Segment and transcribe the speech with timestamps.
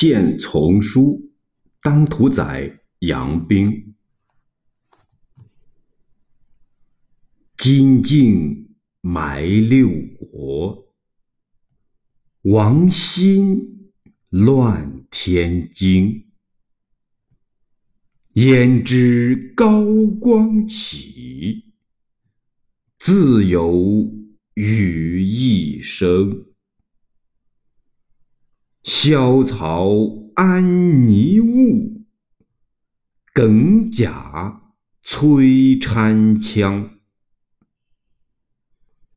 [0.00, 1.32] 献丛书，
[1.82, 3.96] 当涂宰杨冰。
[7.56, 10.94] 金镜埋六国，
[12.42, 13.90] 王心
[14.28, 16.28] 乱天惊。
[18.34, 19.84] 焉知高
[20.20, 21.72] 光起，
[23.00, 24.08] 自有
[24.54, 26.47] 羽翼生。
[28.90, 29.86] 萧草
[30.34, 32.06] 安泥坞，
[33.34, 34.62] 耿甲
[35.02, 36.88] 催参羌。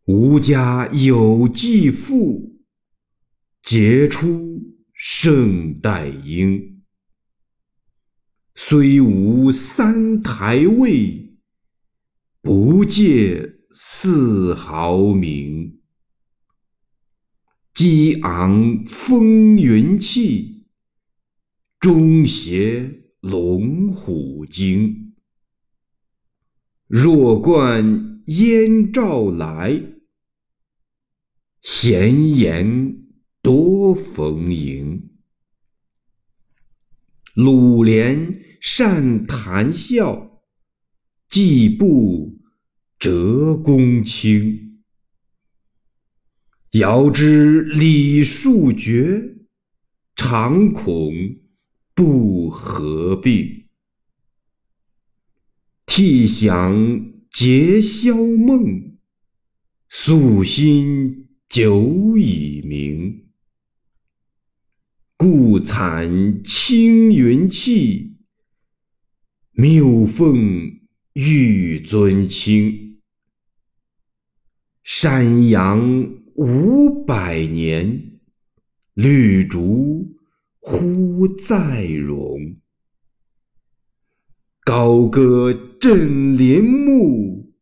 [0.07, 2.59] 吾家有继父，
[3.63, 4.61] 杰出
[4.93, 6.83] 胜代英。
[8.55, 11.37] 虽无三台位，
[12.41, 15.80] 不借四毫名。
[17.73, 20.65] 激昂风云气，
[21.79, 25.13] 中谐龙虎精。
[26.85, 29.81] 若冠燕赵来，
[31.61, 33.05] 闲言
[33.41, 35.09] 多逢迎。
[37.35, 40.41] 鲁连善谈笑，
[41.29, 42.37] 季布
[42.99, 44.70] 折弓轻。
[46.71, 49.35] 遥知李树绝，
[50.15, 51.11] 常恐
[51.93, 53.65] 不合并。
[55.85, 58.97] 替想结宵梦，
[59.91, 63.25] 夙心久已明。
[65.17, 68.15] 故惨青云气，
[69.51, 70.79] 谬奉
[71.11, 73.01] 玉尊清。
[74.85, 76.20] 山阳。
[76.35, 78.19] 五百年，
[78.93, 80.15] 绿竹
[80.59, 82.55] 忽再荣。
[84.63, 87.53] 高歌震林木，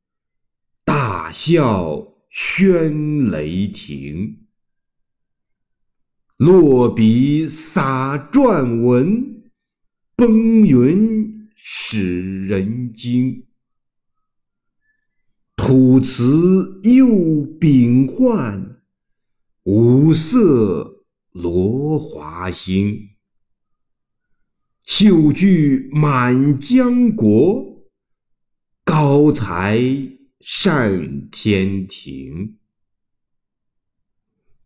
[0.85, 4.45] 大笑喧雷霆。
[6.37, 9.43] 落笔洒篆文，
[10.15, 13.48] 崩云使人惊。
[15.69, 18.81] 楚辞又秉幻，
[19.65, 23.09] 五色罗华兴。
[24.83, 27.87] 秀具满江国，
[28.83, 29.79] 高才
[30.39, 32.57] 上天庭。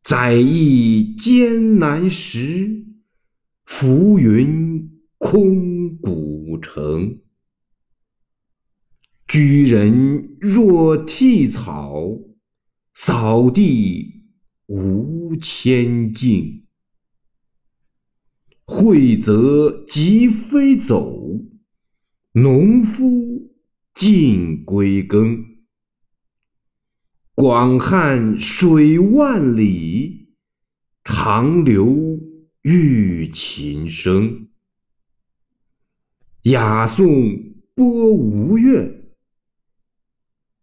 [0.06, 2.86] 载意艰难时，
[3.66, 7.20] 浮云空古城。
[9.28, 12.20] 居人若剃草，
[12.94, 14.26] 扫地
[14.68, 16.66] 无千径。
[18.66, 21.42] 惠泽即飞走，
[22.34, 23.52] 农夫
[23.96, 25.44] 尽归耕。
[27.34, 30.28] 广汉水万里，
[31.04, 32.20] 长流
[32.62, 34.48] 欲琴声。
[36.44, 39.03] 雅颂播吴越。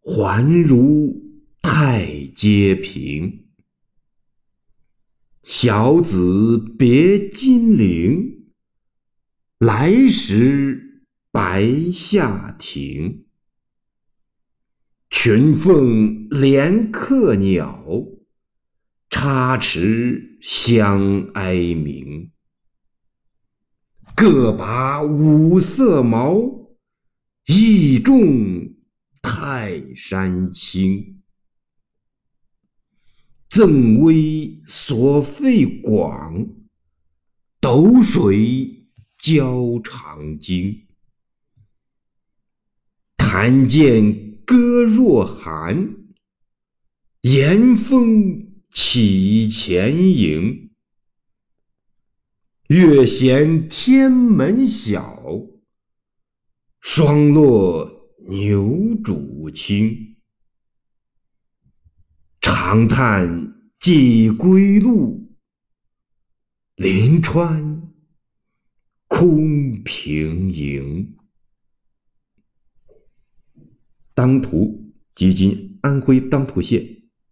[0.02, 1.14] 还如
[1.60, 3.44] 太阶平，
[5.42, 8.50] 小子别金陵，
[9.58, 13.26] 来时白下亭。
[15.10, 17.84] 群凤连客鸟，
[19.10, 22.30] 插翅相哀鸣。
[24.16, 26.40] 各拔五色毛，
[27.46, 28.69] 意重。
[29.22, 31.22] 泰山青，
[33.50, 36.48] 赠威所费广，
[37.60, 38.86] 斗水
[39.18, 40.86] 交长经。
[43.16, 45.94] 弹剑歌若寒，
[47.20, 50.70] 严风起前迎。
[52.68, 55.22] 月闲天门小，
[56.80, 57.99] 霜落。
[58.28, 60.16] 牛渚清，
[62.40, 65.34] 长叹寄归路，
[66.76, 67.90] 临川
[69.08, 71.16] 空平营。
[74.14, 76.86] 当涂即今安徽当涂县，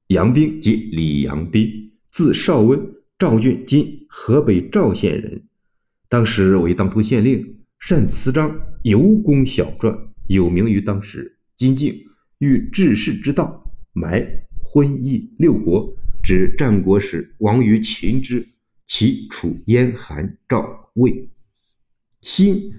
[0.09, 2.81] 杨冰即李杨冰，字绍温，
[3.19, 5.47] 赵郡今河北赵县人。
[6.09, 10.09] 当时为当涂县令，善词章，尤工小篆。
[10.29, 11.37] 有名于当时。
[11.57, 11.93] 金靖
[12.39, 15.93] 欲治世之道，埋昏邑六国，
[16.23, 18.47] 指战国时亡于秦之，
[18.87, 21.29] 齐楚燕韩赵魏。
[22.21, 22.73] 辛，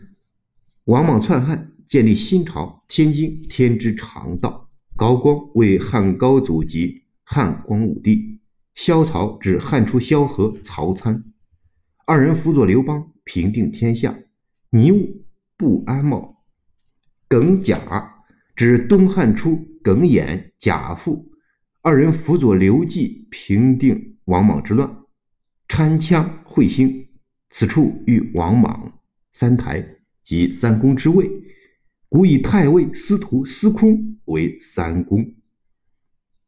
[0.86, 4.70] 王莽篡汉，建立新朝，天津天之常道。
[4.96, 8.40] 高光为汉高祖及汉光武帝。
[8.76, 11.22] 萧曹指汉初萧何、曹参，
[12.06, 14.18] 二人辅佐刘邦平定天下。
[14.70, 15.26] 尼务
[15.58, 16.39] 不安茂。
[17.30, 18.12] 耿贾
[18.56, 21.32] 指东汉初耿弇、贾父
[21.84, 24.90] 二人辅佐刘季平定王莽之乱。
[25.68, 27.08] 参羌彗星，
[27.52, 29.00] 此处喻王莽。
[29.32, 31.30] 三台即三公之位，
[32.10, 35.24] 古以太尉、司徒、司空为三公。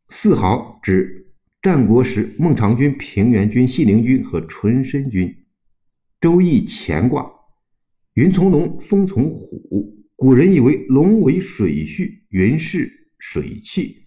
[0.09, 1.27] 四豪指。
[1.61, 5.45] 战国时，孟尝君、平原君、信陵君和纯申君。
[6.19, 7.31] 周易乾卦，
[8.15, 10.00] 云从龙，风从虎。
[10.21, 14.05] 古人以为龙为水序，云是水气，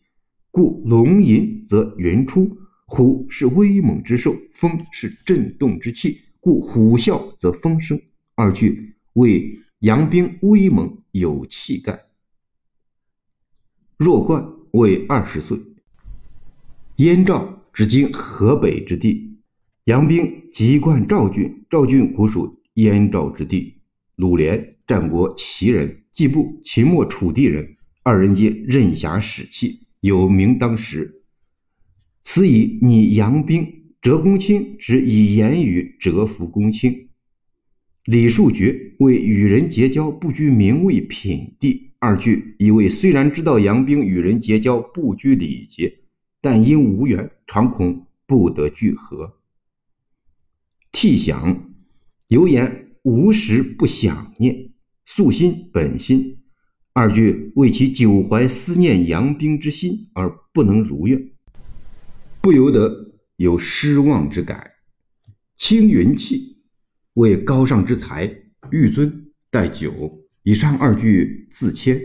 [0.52, 2.56] 故龙吟则云出；
[2.86, 8.00] 虎是威猛之兽，风是震动之气，故虎啸则风生。
[8.36, 12.00] 二句为阳兵威猛有气概。
[13.96, 15.58] 弱冠为二十岁。
[16.98, 19.36] 燕赵指今河北之地，
[19.86, 23.80] 杨兵籍贯赵郡，赵郡古属燕赵之地。
[24.14, 31.22] 鲁连，战国齐人，季布，秦末楚地人，二人皆任侠使气，有名当时。
[32.22, 33.66] 此以拟杨兵
[34.00, 37.08] 折公卿，指以言语折服公卿。
[38.04, 45.92] 李树觉为与人结交不拘名位品地，二句以为虽然知道杨兵与人结交不拘礼节。
[46.40, 49.38] 但因无缘，常恐不得聚合。
[50.92, 51.72] 涕想，
[52.28, 54.73] 犹言无时不想念，
[55.06, 56.38] 素心本心。
[56.92, 61.32] 二句为其久怀思念杨兵之心而不能如愿，
[62.40, 64.70] 不由得有失望之感。
[65.56, 66.58] 青云气
[67.14, 68.32] 为高尚之才，
[68.70, 70.26] 玉尊待酒。
[70.42, 72.00] 以上二句自谦，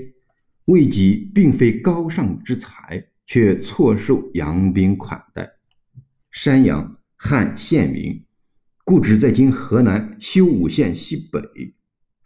[0.65, 3.05] 为己并非高尚之才。
[3.31, 5.47] 却错受杨兵款待。
[6.31, 8.25] 山阳，汉县名，
[8.83, 11.39] 故址在今河南修武县西北。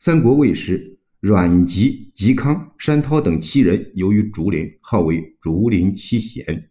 [0.06, 6.70] 三国魏时，阮籍、嵇康、山涛等七人游于竹林，号为竹林七贤。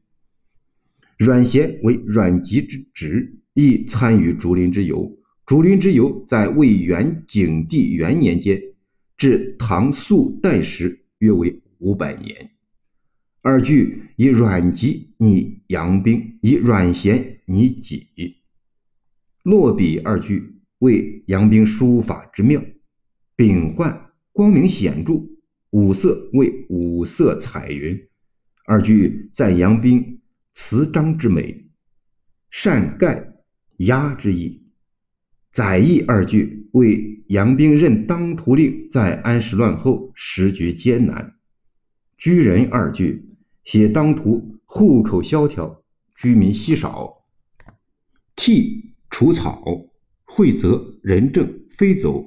[1.17, 5.11] 阮咸为阮籍之侄，亦参与竹林之游。
[5.47, 8.63] 竹林之游在魏元景帝元年间，
[9.17, 12.51] 至唐肃代时，约为五百年。
[13.41, 18.09] 二句以阮籍拟杨兵，以阮咸拟己。
[19.45, 22.63] 落笔二句为杨兵书法之妙，
[23.43, 25.21] 丙焕光明显著，
[25.71, 28.01] 五色为五色彩云。
[28.67, 30.21] 二句赞杨兵
[30.55, 31.69] 词章之美，
[32.53, 33.35] 善盖
[33.79, 34.63] 压之意。
[35.51, 41.35] 载义二句为杨兵任当涂令，在安史乱后时局艰难。
[42.17, 43.29] 居人二句。
[43.65, 45.85] 写当涂户口萧条，
[46.17, 47.13] 居民稀少。
[48.37, 49.65] 替除草，
[50.25, 52.25] 惠泽人正，飞走，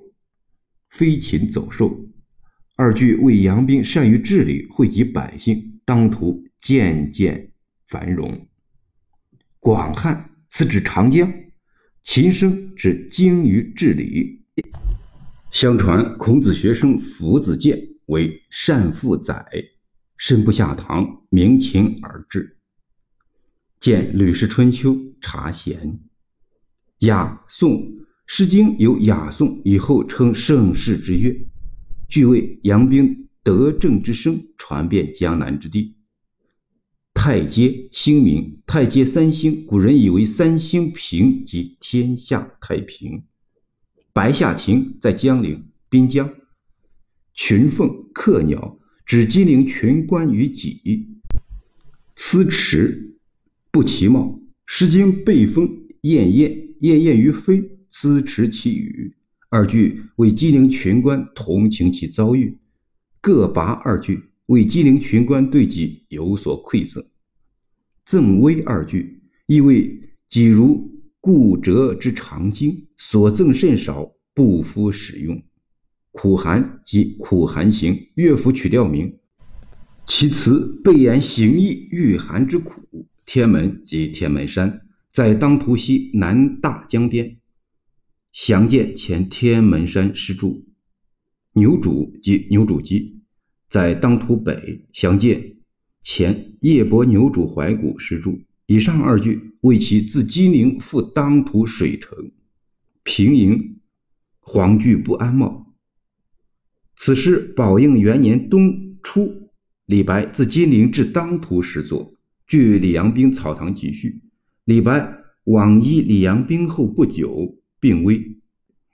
[0.96, 1.94] 飞禽走兽。
[2.78, 7.52] 二句为杨兵善于治理，惠及百姓，当涂渐渐
[7.90, 8.48] 繁荣。
[9.60, 11.32] 广汉，此指长江。
[12.02, 14.46] 秦声指精于治理。
[15.52, 19.46] 相传孔子学生夫子建为善父宰。
[20.18, 22.58] 身不下堂，鸣琴而至。
[23.82, 26.00] 见《吕氏春秋》察贤。
[27.00, 27.72] 雅颂，
[28.28, 31.48] 《诗经》有雅颂，以后称盛世之乐，
[32.08, 35.96] 具为扬兵得政之声，传遍江南之地。
[37.14, 43.24] 太阶，星名，太阶三星，古人以为三星平即天下太平。
[44.12, 46.34] 白下亭在江陵滨江。
[47.34, 48.80] 群凤，客鸟。
[49.06, 50.82] 指金陵群官于己，
[52.16, 53.16] 思驰
[53.72, 54.22] 不其貌，
[54.66, 55.70] 《诗经》背风
[56.02, 59.16] 燕燕，燕燕于飞，辞驰其语。
[59.48, 62.58] 二句为金陵群官同情其遭遇，
[63.22, 67.02] 各拔二句为金陵群官对己有所馈赠。
[68.06, 69.98] 赠威二句意为
[70.30, 75.42] 己如故折之长经，所赠甚少，不敷使用。
[76.12, 79.18] 苦寒即苦寒行，乐府曲调名。
[80.06, 83.08] 其词备言行役御寒之苦。
[83.26, 84.82] 天门即天门山，
[85.14, 87.38] 在当涂西南大江边。
[88.36, 90.66] 详见前天门山诗注。
[91.54, 93.22] 牛渚即牛渚基，
[93.70, 94.86] 在当涂北。
[94.92, 95.56] 详见
[96.04, 98.42] 前夜泊牛渚怀古诗注。
[98.66, 102.30] 以上二句为其自金陵赴当涂水城，
[103.04, 103.78] 平营
[104.42, 105.74] 黄惧不安茂。
[106.98, 109.50] 此诗宝应元年冬初，
[109.86, 112.14] 李白自金陵至当涂时作，
[112.46, 114.10] 据李阳冰《草堂集序》。
[114.66, 118.36] 李白往依李阳冰后不久病危，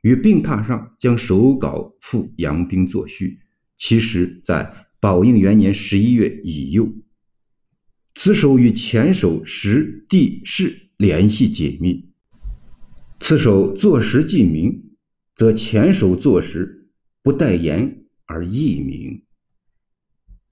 [0.02, 3.40] 于病榻上将手稿付杨冰作序。
[3.78, 6.92] 其实，在宝应元年十一月乙酉。
[8.16, 12.10] 此首与前首时地势联系紧密。
[13.22, 14.92] 此首作时记名，
[15.38, 16.90] 则前首作时
[17.24, 19.24] 不待言而易名。